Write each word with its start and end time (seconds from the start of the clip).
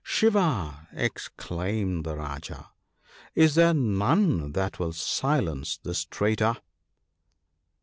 "Shiva!" 0.03 0.87
exclaimed 0.93 2.05
the 2.05 2.15
Rajah," 2.15 2.71
is 3.35 3.53
there 3.53 3.75
none 3.75 4.53
that 4.53 4.79
will 4.79 4.93
silence 4.93 5.77
this 5.77 6.05
traitor 6.05 6.55